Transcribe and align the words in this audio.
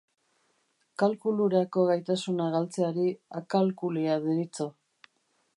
Kalkulurako 1.01 1.83
gaitasuna 1.91 2.49
galtzeari 2.57 3.07
akalkulia 3.41 4.21
deritzo. 4.29 4.73